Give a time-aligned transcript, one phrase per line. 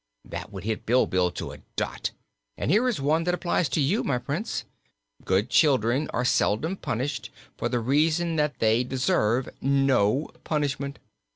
[0.25, 2.09] That would hit Bilbil, to a dot.
[2.57, 4.65] And here is one that applies to you, my Prince:
[5.25, 10.97] 'Good Children are seldom punished, for the reason that they deserve no punishment.'